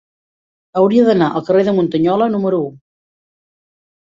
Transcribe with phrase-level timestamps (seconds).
[0.79, 2.73] Hauria d'anar al carrer de Muntanyola número u.